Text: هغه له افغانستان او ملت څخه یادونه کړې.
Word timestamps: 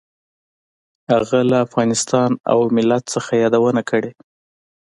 هغه 1.11 1.39
له 1.49 1.57
افغانستان 1.65 2.29
او 2.51 2.59
ملت 2.75 3.03
څخه 3.13 3.31
یادونه 3.43 3.81
کړې. 3.89 4.11